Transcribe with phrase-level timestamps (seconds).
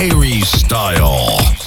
[0.00, 1.59] Aries style.